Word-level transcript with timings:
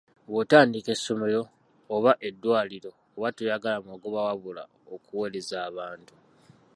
Bw'otandika 0.29 0.89
essomero, 0.95 1.41
oba 1.95 2.11
eddwaliro 2.27 2.91
oba 3.17 3.29
toyagala 3.35 3.77
magoba 3.89 4.19
wabula 4.27 4.63
okuweereza 4.93 5.55
abantu. 5.69 6.13